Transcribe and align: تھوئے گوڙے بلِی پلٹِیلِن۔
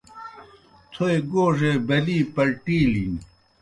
تھوئے 0.91 1.17
گوڙے 1.31 1.71
بلِی 1.87 2.19
پلٹِیلِن۔ 2.33 3.13